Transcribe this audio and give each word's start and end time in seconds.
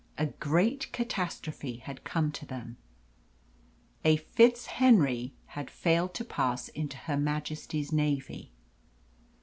A 0.17 0.25
great 0.25 0.91
catastrophe 0.91 1.77
had 1.77 2.03
come 2.03 2.31
to 2.31 2.43
them. 2.43 2.77
A 4.03 4.17
FitzHenry 4.17 5.33
had 5.45 5.69
failed 5.69 6.15
to 6.15 6.25
pass 6.25 6.69
into 6.69 6.97
her 6.97 7.17
Majesty's 7.17 7.91
Navy. 7.91 8.51